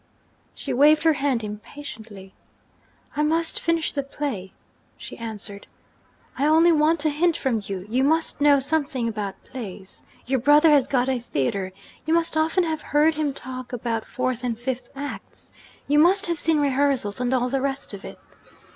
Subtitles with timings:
[0.55, 2.33] She waved her hand impatiently.
[3.15, 4.51] 'I must finish the play,'
[4.97, 5.67] she answered.
[6.39, 7.85] 'I only want a hint from you.
[7.87, 10.01] You must know something about plays.
[10.25, 11.71] Your brother has got a theatre.
[12.07, 15.51] You must often have heard him talk about fourth and fifth acts
[15.87, 18.17] you must have seen rehearsals, and all the rest of it.'